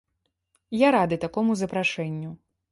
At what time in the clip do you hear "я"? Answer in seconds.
0.77-0.89